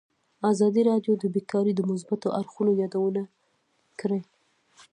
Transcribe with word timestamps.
ازادي 0.51 0.81
راډیو 0.89 1.13
د 1.17 1.23
بیکاري 1.35 1.73
د 1.75 1.81
مثبتو 1.91 2.27
اړخونو 2.39 2.71
یادونه 2.81 3.21
کړې. 3.99 4.19